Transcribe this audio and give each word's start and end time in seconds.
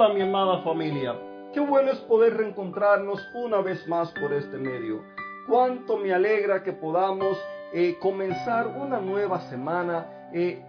Hola 0.00 0.14
mi 0.14 0.22
amada 0.22 0.58
familia, 0.58 1.16
qué 1.52 1.58
bueno 1.58 1.90
es 1.90 1.98
poder 2.02 2.36
reencontrarnos 2.36 3.20
una 3.34 3.60
vez 3.62 3.84
más 3.88 4.12
por 4.12 4.32
este 4.32 4.56
medio. 4.56 5.02
Cuánto 5.48 5.96
me 5.96 6.12
alegra 6.12 6.62
que 6.62 6.72
podamos 6.72 7.36
eh, 7.72 7.98
comenzar 8.00 8.68
una 8.68 9.00
nueva 9.00 9.40
semana 9.50 10.30
eh, 10.32 10.64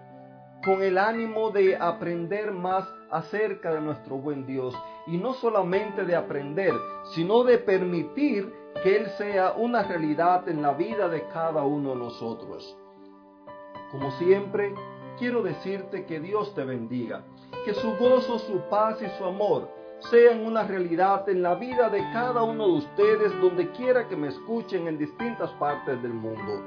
con 0.65 0.81
el 0.81 0.97
ánimo 0.97 1.51
de 1.51 1.77
aprender 1.77 2.51
más 2.51 2.91
acerca 3.11 3.71
de 3.71 3.81
nuestro 3.81 4.17
buen 4.17 4.47
Dios. 4.47 4.73
Y 5.05 5.17
no 5.17 5.35
solamente 5.35 6.05
de 6.05 6.15
aprender, 6.15 6.73
sino 7.13 7.43
de 7.43 7.59
permitir 7.59 8.51
que 8.81 8.97
Él 8.97 9.09
sea 9.19 9.51
una 9.51 9.83
realidad 9.83 10.49
en 10.49 10.63
la 10.63 10.73
vida 10.73 11.07
de 11.07 11.27
cada 11.27 11.63
uno 11.63 11.91
de 11.91 11.97
nosotros. 11.97 12.75
Como 13.91 14.09
siempre, 14.13 14.73
quiero 15.19 15.43
decirte 15.43 16.07
que 16.07 16.19
Dios 16.19 16.55
te 16.55 16.63
bendiga, 16.63 17.21
que 17.65 17.73
su 17.73 17.95
gozo, 17.97 18.39
su 18.39 18.59
paz 18.69 19.01
y 19.01 19.07
su 19.17 19.25
amor 19.25 19.69
sean 20.11 20.45
una 20.45 20.63
realidad 20.63 21.27
en 21.27 21.41
la 21.41 21.55
vida 21.55 21.89
de 21.89 21.99
cada 22.13 22.43
uno 22.43 22.67
de 22.67 22.73
ustedes 22.73 23.41
donde 23.41 23.69
quiera 23.71 24.07
que 24.07 24.15
me 24.15 24.29
escuchen 24.29 24.87
en 24.87 24.97
distintas 24.97 25.51
partes 25.51 26.01
del 26.01 26.13
mundo. 26.13 26.63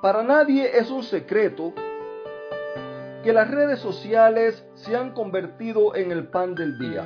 Para 0.00 0.22
nadie 0.22 0.76
es 0.76 0.90
un 0.90 1.02
secreto 1.02 1.72
que 3.22 3.32
las 3.32 3.50
redes 3.50 3.78
sociales 3.78 4.64
se 4.74 4.96
han 4.96 5.12
convertido 5.12 5.94
en 5.94 6.10
el 6.10 6.26
pan 6.28 6.54
del 6.54 6.78
día. 6.78 7.04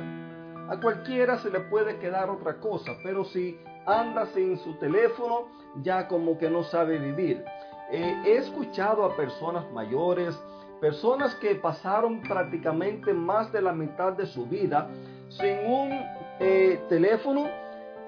A 0.69 0.79
cualquiera 0.79 1.37
se 1.37 1.51
le 1.51 1.59
puede 1.59 1.99
quedar 1.99 2.29
otra 2.29 2.59
cosa, 2.59 2.93
pero 3.03 3.23
si 3.25 3.59
anda 3.85 4.25
sin 4.27 4.57
su 4.57 4.73
teléfono, 4.79 5.47
ya 5.83 6.07
como 6.07 6.37
que 6.37 6.49
no 6.49 6.63
sabe 6.63 6.97
vivir. 6.97 7.43
Eh, 7.91 8.21
he 8.25 8.37
escuchado 8.37 9.05
a 9.05 9.15
personas 9.15 9.71
mayores, 9.71 10.37
personas 10.79 11.35
que 11.35 11.55
pasaron 11.55 12.21
prácticamente 12.21 13.13
más 13.13 13.51
de 13.51 13.61
la 13.61 13.73
mitad 13.73 14.13
de 14.13 14.25
su 14.25 14.45
vida 14.45 14.87
sin 15.29 15.57
un 15.65 15.91
eh, 16.39 16.79
teléfono. 16.89 17.47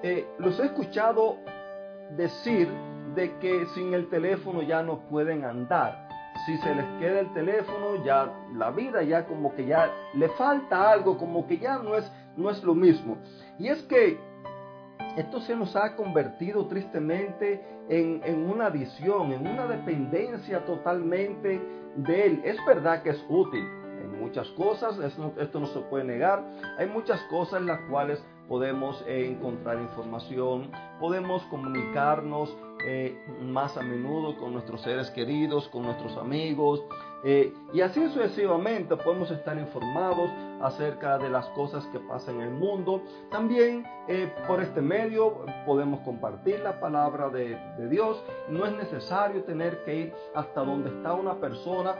Eh, 0.02 0.26
los 0.38 0.58
he 0.60 0.66
escuchado 0.66 1.36
decir 2.16 2.68
de 3.14 3.36
que 3.38 3.66
sin 3.74 3.94
el 3.94 4.08
teléfono 4.08 4.62
ya 4.62 4.82
no 4.82 5.00
pueden 5.08 5.44
andar. 5.44 6.08
Si 6.46 6.56
se 6.58 6.74
les 6.74 6.86
queda 6.98 7.20
el 7.20 7.32
teléfono, 7.34 8.02
ya 8.04 8.32
la 8.54 8.70
vida 8.70 9.02
ya 9.02 9.26
como 9.26 9.54
que 9.54 9.66
ya 9.66 9.90
le 10.14 10.28
falta 10.30 10.90
algo, 10.90 11.18
como 11.18 11.46
que 11.46 11.58
ya 11.58 11.78
no 11.78 11.96
es, 11.96 12.10
no 12.36 12.50
es 12.50 12.62
lo 12.62 12.74
mismo. 12.74 13.18
Y 13.58 13.68
es 13.68 13.82
que 13.82 14.18
esto 15.20 15.40
se 15.40 15.54
nos 15.54 15.76
ha 15.76 15.96
convertido 15.96 16.66
tristemente 16.66 17.62
en, 17.88 18.50
una 18.50 18.66
adición, 18.66 19.32
en 19.32 19.46
una 19.46 19.66
dependencia 19.66 20.64
totalmente 20.64 21.60
de 21.96 22.26
Él. 22.26 22.40
Es 22.44 22.56
verdad 22.66 23.02
que 23.02 23.10
es 23.10 23.24
útil 23.28 23.64
en 24.02 24.18
muchas 24.18 24.48
cosas, 24.50 24.98
esto, 24.98 25.60
no 25.60 25.66
se 25.66 25.80
puede 25.80 26.04
negar. 26.04 26.42
Hay 26.78 26.86
muchas 26.86 27.20
cosas 27.24 27.60
en 27.60 27.66
las 27.66 27.80
cuales 27.90 28.22
podemos 28.48 29.04
eh, 29.06 29.26
encontrar 29.30 29.78
información, 29.78 30.70
podemos 30.98 31.42
comunicarnos 31.44 32.56
eh, 32.84 33.18
más 33.42 33.76
a 33.76 33.82
menudo 33.82 34.36
con 34.36 34.52
nuestros 34.52 34.82
seres 34.82 35.10
queridos, 35.10 35.68
con 35.68 35.82
nuestros 35.82 36.16
amigos, 36.16 36.82
eh, 37.22 37.52
y 37.74 37.82
así 37.82 38.00
sucesivamente 38.08 38.96
podemos 38.96 39.30
estar 39.30 39.58
informados 39.58 40.30
acerca 40.62 41.18
de 41.18 41.28
las 41.28 41.46
cosas 41.48 41.84
que 41.88 41.98
pasan 42.00 42.36
en 42.36 42.42
el 42.42 42.50
mundo. 42.50 43.02
También 43.30 43.84
eh, 44.08 44.32
por 44.46 44.62
este 44.62 44.80
medio 44.80 45.44
podemos 45.66 46.00
compartir 46.00 46.60
la 46.60 46.80
palabra 46.80 47.28
de, 47.28 47.56
de 47.78 47.88
Dios. 47.88 48.22
No 48.48 48.64
es 48.64 48.72
necesario 48.72 49.44
tener 49.44 49.84
que 49.84 49.94
ir 49.96 50.14
hasta 50.34 50.64
donde 50.64 50.90
está 50.90 51.12
una 51.12 51.34
persona 51.34 51.94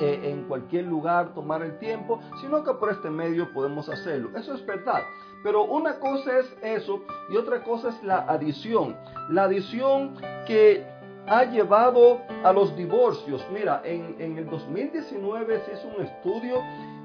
eh, 0.00 0.20
en 0.24 0.44
cualquier 0.44 0.86
lugar 0.86 1.34
tomar 1.34 1.62
el 1.62 1.78
tiempo, 1.78 2.20
sino 2.40 2.62
que 2.64 2.72
por 2.74 2.90
este 2.90 3.10
medio 3.10 3.52
podemos 3.52 3.88
hacerlo. 3.88 4.30
Eso 4.36 4.54
es 4.54 4.64
verdad. 4.64 5.02
Pero 5.42 5.64
una 5.64 5.98
cosa 5.98 6.38
es 6.38 6.56
eso 6.62 7.02
y 7.30 7.36
otra 7.36 7.62
cosa 7.64 7.88
es 7.88 8.02
la 8.02 8.18
adición. 8.28 8.96
La 9.28 9.44
adición 9.44 10.14
que 10.46 10.86
ha 11.26 11.44
llevado 11.44 12.20
a 12.44 12.52
los 12.52 12.76
divorcios. 12.76 13.44
Mira, 13.52 13.82
en, 13.84 14.38
el 14.38 14.48
2019 14.48 15.62
se 15.64 15.72
hizo 15.72 15.88
un 15.96 16.04
estudio 16.04 16.56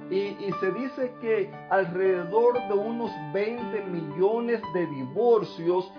y, 0.10 0.52
se 0.60 0.72
dice 0.72 1.14
que 1.22 1.52
alrededor 1.70 2.56
de 2.68 2.74
unos 2.74 3.12
20 3.34 3.82
millones 3.86 4.62
de 4.74 4.86
divorcios 4.88 5.92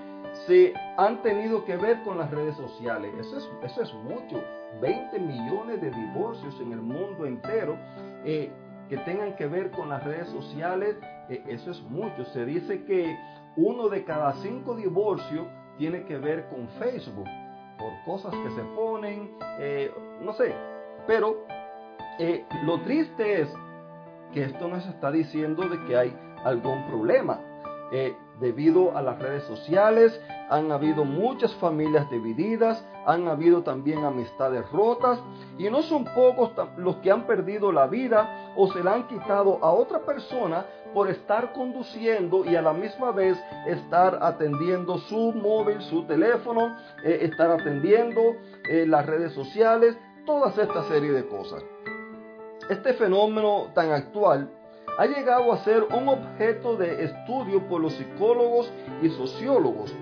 se 0.46 0.72
han 0.96 1.22
tenido 1.22 1.64
que 1.64 1.76
ver 1.76 2.02
con 2.02 2.18
las 2.18 2.30
redes 2.30 2.56
sociales. 2.56 3.12
Eso 3.18 3.38
es, 3.38 3.48
eso 3.62 3.82
es 3.82 3.94
mucho. 3.94 4.42
20 4.80 5.18
millones 5.18 5.80
de 5.80 5.90
divorcios 5.90 6.60
en 6.60 6.72
el 6.72 6.80
mundo 6.80 7.24
entero 7.26 7.76
eh, 8.24 8.50
que 8.88 8.98
tengan 8.98 9.34
que 9.36 9.46
ver 9.46 9.70
con 9.70 9.88
las 9.88 10.04
redes 10.04 10.28
sociales. 10.28 10.96
Eh, 11.28 11.42
eso 11.48 11.70
es 11.70 11.82
mucho. 11.82 12.24
Se 12.26 12.44
dice 12.44 12.84
que 12.84 13.16
uno 13.56 13.88
de 13.88 14.04
cada 14.04 14.32
cinco 14.34 14.74
divorcios 14.74 15.46
tiene 15.78 16.04
que 16.04 16.18
ver 16.18 16.48
con 16.48 16.68
Facebook 16.78 17.28
por 17.78 17.92
cosas 18.04 18.34
que 18.34 18.50
se 18.50 18.62
ponen, 18.74 19.30
eh, 19.60 19.92
no 20.20 20.32
sé. 20.32 20.54
Pero 21.06 21.44
lo 22.64 22.80
triste 22.80 23.42
es 23.42 23.48
que 24.32 24.44
esto 24.44 24.68
nos 24.68 24.84
está 24.86 25.10
diciendo 25.10 25.68
de 25.68 25.84
que 25.86 25.96
hay 25.96 26.16
algún 26.44 26.84
problema. 26.88 27.40
Eh, 27.90 28.16
debido 28.38 28.96
a 28.96 29.02
las 29.02 29.18
redes 29.18 29.44
sociales, 29.44 30.20
han 30.50 30.70
habido 30.70 31.04
muchas 31.04 31.54
familias 31.54 32.08
divididas, 32.10 32.84
han 33.06 33.26
habido 33.28 33.62
también 33.62 34.04
amistades 34.04 34.70
rotas 34.70 35.18
y 35.56 35.68
no 35.70 35.82
son 35.82 36.04
pocos 36.14 36.52
los 36.76 36.96
que 36.96 37.10
han 37.10 37.26
perdido 37.26 37.72
la 37.72 37.86
vida 37.86 38.52
o 38.56 38.70
se 38.72 38.84
la 38.84 38.94
han 38.94 39.08
quitado 39.08 39.58
a 39.62 39.72
otra 39.72 40.00
persona 40.00 40.66
por 40.94 41.08
estar 41.08 41.52
conduciendo 41.52 42.44
y 42.44 42.56
a 42.56 42.62
la 42.62 42.72
misma 42.72 43.10
vez 43.12 43.38
estar 43.66 44.18
atendiendo 44.22 44.98
su 44.98 45.32
móvil, 45.32 45.80
su 45.82 46.04
teléfono, 46.04 46.76
eh, 47.04 47.18
estar 47.22 47.50
atendiendo 47.50 48.20
eh, 48.70 48.86
las 48.86 49.06
redes 49.06 49.32
sociales, 49.32 49.96
todas 50.24 50.56
esta 50.58 50.84
serie 50.84 51.12
de 51.12 51.26
cosas. 51.26 51.62
Este 52.68 52.92
fenómeno 52.94 53.68
tan 53.74 53.92
actual 53.92 54.50
ha 54.98 55.06
llegado 55.06 55.52
a 55.52 55.58
ser 55.58 55.84
un 55.84 56.08
objeto 56.08 56.76
de 56.76 57.04
estudio 57.04 57.62
por 57.68 57.80
los 57.80 57.92
psicólogos 57.92 58.68
y 59.00 59.08
sociólogos. 59.10 59.94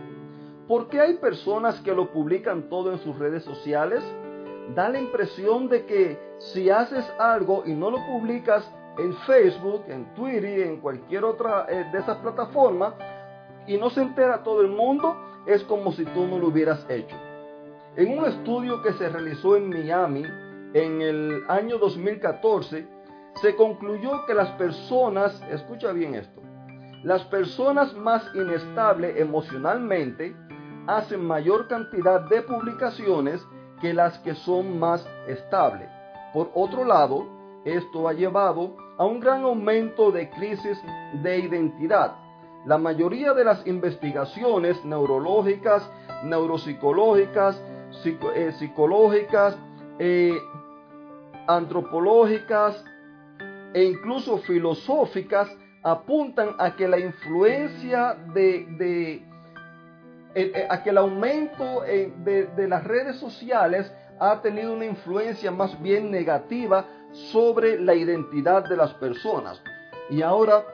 ¿Por 0.67 0.89
qué 0.89 1.03
hay 1.03 1.19
personas 1.19 1.79
que 1.81 1.95
lo 1.95 2.11
publican 2.11 2.71
todo 2.71 2.91
en 2.91 2.99
sus 3.01 3.19
redes 3.19 3.45
sociales? 3.45 4.03
Da 4.75 4.89
la 4.89 4.99
impresión 4.99 5.69
de 5.69 5.85
que 5.85 6.19
si 6.39 6.71
haces 6.71 7.05
algo 7.19 7.63
y 7.67 7.75
no 7.75 7.91
lo 7.91 7.99
publicas 8.07 8.69
en 8.99 9.15
Facebook, 9.27 9.85
en 9.89 10.15
Twitter, 10.15 10.61
en 10.61 10.81
cualquier 10.81 11.25
otra 11.25 11.67
eh, 11.69 11.85
de 11.93 11.99
esas 11.99 12.17
plataformas, 12.17 12.95
y 13.67 13.77
no 13.77 13.91
se 13.91 14.01
entera 14.01 14.43
todo 14.43 14.63
el 14.63 14.69
mundo, 14.69 15.15
es 15.47 15.63
como 15.65 15.93
si 15.93 16.07
tú 16.07 16.27
no 16.27 16.39
lo 16.39 16.49
hubieras 16.49 16.87
hecho. 16.89 17.17
En 17.97 18.19
un 18.19 18.25
estudio 18.25 18.83
que 18.83 18.95
se 18.95 19.11
realizó 19.11 19.57
en 19.57 19.69
Miami 19.69 20.25
en 20.73 21.03
el 21.03 21.43
año 21.49 21.77
2014, 21.77 22.96
se 23.41 23.55
concluyó 23.55 24.25
que 24.27 24.35
las 24.35 24.51
personas, 24.53 25.41
escucha 25.51 25.93
bien 25.93 26.15
esto, 26.15 26.41
las 27.03 27.23
personas 27.25 27.95
más 27.95 28.25
inestables 28.35 29.17
emocionalmente 29.19 30.35
hacen 30.87 31.25
mayor 31.25 31.69
cantidad 31.69 32.23
de 32.29 32.43
publicaciones 32.43 33.45
que 33.81 33.93
las 33.93 34.19
que 34.21 34.35
son 34.35 34.79
más 34.79 35.07
estables. 35.29 35.89
Por 36.33 36.51
otro 36.55 36.85
lado, 36.85 37.27
esto 37.65 38.09
ha 38.09 38.13
llevado 38.13 38.77
a 38.99 39.05
un 39.05 39.21
gran 39.21 39.43
aumento 39.43 40.11
de 40.11 40.31
crisis 40.31 40.81
de 41.23 41.39
identidad. 41.39 42.17
La 42.65 42.79
mayoría 42.79 43.35
de 43.35 43.45
las 43.45 43.65
investigaciones 43.67 44.83
neurológicas, 44.85 45.89
neuropsicológicas, 46.25 47.63
eh, 48.05 48.53
psicológicas, 48.59 49.57
eh, 49.99 50.37
antropológicas 51.47 52.83
e 53.75 53.85
incluso 53.85 54.39
filosóficas 54.39 55.49
apuntan 55.83 56.57
a 56.59 56.75
que 56.75 56.89
la 56.89 56.99
influencia 56.99 58.15
de, 58.35 59.23
eh, 60.35 60.67
a 60.69 60.83
que 60.83 60.91
el 60.91 60.99
aumento 60.99 61.83
de 61.83 62.69
las 62.69 62.85
redes 62.85 63.17
sociales 63.17 63.93
ha 64.19 64.41
tenido 64.41 64.73
una 64.73 64.87
influencia 64.87 65.51
más 65.51 65.81
bien 65.81 66.11
negativa 66.11 66.87
sobre 67.13 67.79
la 67.79 67.95
identidad 67.95 68.69
de 68.69 68.77
las 68.77 68.95
personas. 68.95 69.63
Y 70.11 70.23
ahora, 70.23 70.65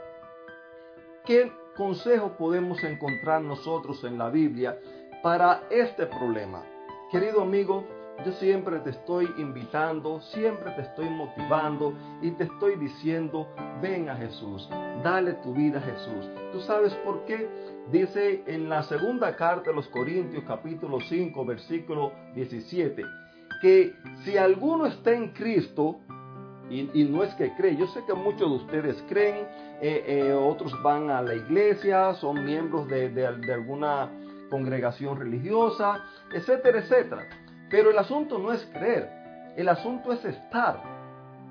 ¿qué 1.24 1.52
consejo 1.76 2.36
podemos 2.36 2.82
encontrar 2.82 3.42
nosotros 3.42 4.02
en 4.04 4.18
la 4.18 4.28
Biblia 4.30 4.78
para 5.22 5.62
este 5.70 6.06
problema? 6.06 6.62
Querido 7.10 7.42
amigo, 7.42 7.84
yo 8.24 8.32
siempre 8.32 8.78
te 8.80 8.90
estoy 8.90 9.28
invitando, 9.38 10.20
siempre 10.20 10.70
te 10.72 10.82
estoy 10.82 11.08
motivando 11.08 11.92
y 12.20 12.30
te 12.32 12.44
estoy 12.44 12.76
diciendo, 12.76 13.48
ven 13.80 14.08
a 14.08 14.16
Jesús, 14.16 14.68
dale 15.02 15.32
tu 15.42 15.52
vida 15.52 15.78
a 15.78 15.82
Jesús. 15.82 16.30
¿Tú 16.52 16.60
sabes 16.60 16.94
por 17.04 17.24
qué? 17.24 17.48
Dice 17.90 18.44
en 18.46 18.68
la 18.68 18.84
segunda 18.84 19.34
carta 19.34 19.70
de 19.70 19.76
los 19.76 19.88
Corintios 19.88 20.44
capítulo 20.46 21.00
5 21.00 21.44
versículo 21.44 22.12
17, 22.34 23.02
que 23.60 23.92
si 24.24 24.36
alguno 24.36 24.86
está 24.86 25.12
en 25.12 25.32
Cristo, 25.32 26.00
Y, 26.70 27.04
no 27.04 27.22
es 27.22 27.34
que 27.34 27.52
creen, 27.54 27.76
yo 27.76 27.86
sé 27.88 28.00
que 28.06 28.14
muchos 28.14 28.48
de 28.48 28.56
ustedes 28.64 29.04
creen, 29.06 29.46
eh, 29.82 30.04
eh, 30.06 30.32
otros 30.32 30.72
van 30.82 31.10
a 31.10 31.20
la 31.20 31.34
iglesia, 31.34 32.14
son 32.14 32.46
miembros 32.46 32.88
de 32.88 33.52
alguna 33.52 34.08
congregación 34.48 35.18
religiosa, 35.18 36.04
etcétera, 36.32 36.78
etcétera. 36.78 37.26
Pero 37.72 37.90
el 37.90 37.98
asunto 37.98 38.38
no 38.38 38.52
es 38.52 38.64
creer, 38.66 39.10
el 39.56 39.66
asunto 39.66 40.12
es 40.12 40.22
estar. 40.26 40.78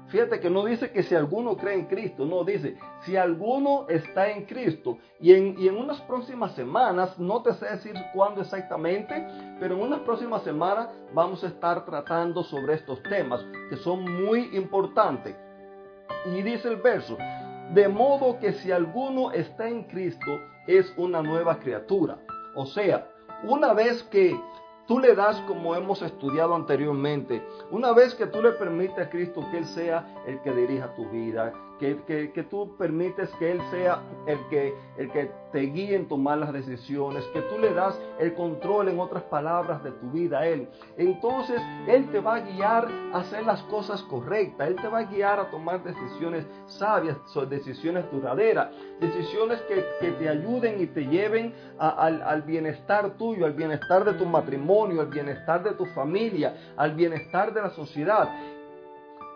Fíjate 0.10 0.40
que 0.40 0.52
no 0.52 0.64
dice 0.64 0.92
que 0.92 1.02
si 1.02 1.16
alguno 1.16 1.58
cree 1.58 1.74
en 1.74 1.86
Cristo, 1.86 2.26
no 2.26 2.44
dice 2.44 2.78
si 3.06 3.18
alguno 3.18 3.88
está 3.90 4.30
en 4.30 4.46
Cristo. 4.46 5.00
Y 5.20 5.34
en, 5.34 5.56
y 5.58 5.68
en 5.68 5.78
unas 5.78 6.00
próximas 6.02 6.54
semanas, 6.54 7.18
no 7.18 7.42
te 7.42 7.54
sé 7.54 7.66
decir 7.66 7.96
cuándo 8.14 8.42
exactamente, 8.42 9.26
pero 9.60 9.74
en 9.74 9.82
unas 9.82 10.02
próximas 10.02 10.44
semanas 10.44 10.90
vamos 11.12 11.44
a 11.44 11.48
estar 11.48 11.86
tratando 11.86 12.44
sobre 12.44 12.76
estos 12.76 13.02
temas 13.04 13.44
que 13.72 13.78
son 13.78 14.04
muy 14.24 14.56
importantes. 14.56 15.36
Y 16.26 16.44
dice 16.44 16.68
el 16.68 16.76
verso, 16.76 17.18
de 17.74 17.88
modo 17.88 18.38
que 18.38 18.54
si 18.54 18.72
alguno 18.72 19.32
está 19.32 19.68
en 19.68 19.86
Cristo, 19.86 20.40
es 20.68 20.94
una 20.98 21.24
nueva 21.24 21.58
criatura. 21.58 22.20
O 22.54 22.68
sea, 22.68 23.08
una 23.44 23.74
vez 23.74 24.04
que 24.04 24.40
tú 24.92 25.00
le 25.00 25.16
das 25.16 25.40
como 25.48 25.74
hemos 25.74 26.02
estudiado 26.02 26.54
anteriormente, 26.54 27.42
una 27.70 27.94
vez 27.94 28.14
que 28.14 28.28
tú 28.28 28.42
le 28.42 28.52
permites 28.52 28.98
a 29.00 29.10
Cristo 29.10 29.42
que 29.50 29.60
Él 29.60 29.66
sea 29.68 30.06
el 30.28 30.42
que 30.42 30.52
dirija 30.52 30.94
tu 30.96 31.10
vida, 31.10 31.54
que, 31.82 32.46
tú 32.50 32.76
permites 32.78 33.30
que 33.40 33.52
Él 33.52 33.62
sea 33.72 34.02
el 34.28 34.38
que, 34.50 34.74
el 34.98 35.12
que 35.12 35.32
te 35.52 35.62
guíe 35.62 35.96
en 35.96 36.08
tomar 36.08 36.38
las 36.38 36.54
decisiones, 36.54 37.24
que 37.34 37.42
tú 37.42 37.58
le 37.58 37.74
das 37.74 38.00
el 38.20 38.36
control, 38.36 38.90
en 38.90 39.00
otras 39.00 39.24
palabras, 39.24 39.84
de 39.84 39.92
tu 39.92 40.12
vida 40.12 40.40
a 40.40 40.48
Él. 40.48 40.70
Entonces 40.98 41.60
Él 41.88 42.08
te 42.12 42.20
va 42.20 42.36
a 42.36 42.40
guiar 42.42 42.88
a 43.14 43.20
hacer 43.20 43.46
las 43.46 43.64
cosas 43.64 44.04
correctas, 44.04 44.68
Él 44.68 44.76
te 44.76 44.88
va 44.88 45.00
a 45.00 45.04
guiar 45.04 45.40
a 45.40 45.50
tomar 45.50 45.84
decisiones 45.84 46.46
sabias, 46.68 47.18
decisiones 47.50 48.06
duraderas, 48.12 48.70
decisiones 49.00 49.60
que, 49.62 49.82
te 50.12 50.30
ayuden 50.30 50.82
y 50.82 50.88
te 50.88 51.06
lleven 51.06 51.54
al, 51.80 52.22
al 52.22 52.42
bienestar 52.44 53.18
tuyo, 53.18 53.46
al 53.46 53.54
bienestar 53.54 54.06
de 54.06 54.14
tu 54.14 54.26
matrimonio, 54.26 55.02
al 55.02 55.08
bienestar 55.08 55.64
de 55.64 55.72
tu 55.72 55.86
familia, 55.88 56.74
al 56.78 56.94
bienestar 56.94 57.54
de 57.54 57.62
la 57.62 57.70
sociedad. 57.72 58.30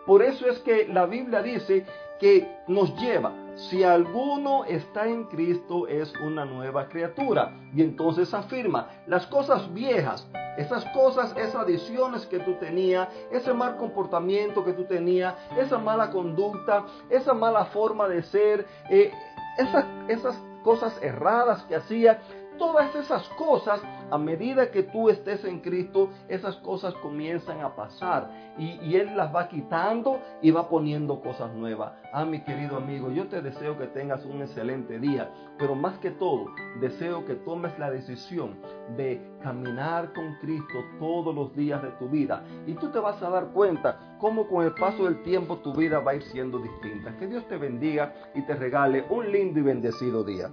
Por 0.06 0.22
eso 0.22 0.46
es 0.48 0.60
que 0.60 0.86
la 0.86 1.06
Biblia 1.06 1.42
dice 1.42 1.84
que 2.18 2.48
nos 2.66 2.94
lleva, 2.96 3.32
si 3.56 3.82
alguno 3.82 4.64
está 4.64 5.06
en 5.06 5.24
Cristo 5.24 5.86
es 5.88 6.12
una 6.20 6.44
nueva 6.44 6.88
criatura. 6.88 7.52
Y 7.74 7.82
entonces 7.82 8.32
afirma, 8.34 8.88
las 9.06 9.26
cosas 9.26 9.72
viejas, 9.72 10.28
esas 10.58 10.84
cosas, 10.86 11.34
esas 11.36 11.56
adiciones 11.56 12.26
que 12.26 12.38
tú 12.38 12.54
tenías, 12.54 13.08
ese 13.30 13.52
mal 13.52 13.76
comportamiento 13.76 14.64
que 14.64 14.72
tú 14.72 14.84
tenías, 14.84 15.34
esa 15.56 15.78
mala 15.78 16.10
conducta, 16.10 16.84
esa 17.08 17.34
mala 17.34 17.64
forma 17.66 18.08
de 18.08 18.22
ser, 18.22 18.66
eh, 18.90 19.12
esas, 19.58 19.84
esas 20.08 20.38
cosas 20.62 20.98
erradas 21.02 21.62
que 21.64 21.76
hacía, 21.76 22.20
todas 22.58 22.94
esas 22.94 23.26
cosas, 23.30 23.80
a 24.10 24.18
medida 24.18 24.70
que 24.70 24.82
tú 24.84 25.10
estés 25.10 25.44
en 25.44 25.60
Cristo, 25.60 26.10
esas 26.28 26.56
cosas 26.56 26.94
comienzan 26.94 27.60
a 27.60 27.74
pasar 27.74 28.30
y, 28.58 28.96
Él 28.96 29.16
las 29.16 29.34
va 29.34 29.48
quitando 29.48 30.20
y 30.40 30.50
va 30.50 30.68
poniendo 30.68 31.20
cosas 31.20 31.52
nuevas. 31.54 31.92
Ah, 32.12 32.24
mi 32.24 32.40
querido 32.40 32.76
amigo, 32.76 33.10
yo 33.10 33.26
te 33.26 33.42
deseo 33.42 33.76
que 33.76 33.86
tengas 33.86 34.24
un 34.24 34.40
excelente 34.40 34.98
día, 34.98 35.30
pero 35.58 35.74
más 35.74 35.98
que 35.98 36.10
todo, 36.10 36.46
deseo 36.80 37.24
que 37.26 37.34
tomes 37.34 37.78
la 37.78 37.90
decisión 37.90 38.56
de 38.96 39.20
caminar 39.42 40.12
con 40.12 40.36
Cristo 40.40 40.78
todos 40.98 41.34
los 41.34 41.54
días 41.54 41.82
de 41.82 41.90
tu 41.92 42.08
vida 42.08 42.44
y 42.66 42.74
tú 42.74 42.88
te 42.88 42.98
vas 42.98 43.22
a 43.22 43.30
dar 43.30 43.48
cuenta 43.48 44.16
cómo 44.18 44.46
con 44.48 44.64
el 44.64 44.72
paso 44.74 45.04
del 45.04 45.22
tiempo 45.22 45.58
tu 45.58 45.74
vida 45.74 45.98
va 46.00 46.12
a 46.12 46.16
ir 46.16 46.22
siendo 46.22 46.58
distinta. 46.58 47.16
Que 47.18 47.26
Dios 47.26 47.46
te 47.48 47.56
bendiga 47.56 48.14
y 48.34 48.42
te 48.42 48.54
regale 48.54 49.04
un 49.10 49.30
lindo 49.30 49.60
y 49.60 49.62
bendecido 49.62 50.24
día. 50.24 50.50